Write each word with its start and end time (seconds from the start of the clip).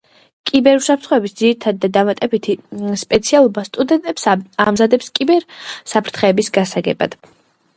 კიბერუსაფრთხოების 0.51 1.35
ძირითადი 1.41 1.77
და 1.83 1.89
დამატებითი 1.97 2.55
სპეციალობა 3.01 3.65
სტუდენტებს 3.67 4.27
ამზადებს 4.69 5.13
კიბერ 5.21 5.47
საფრთხეების 5.95 6.51
გასაგებად 6.59 7.19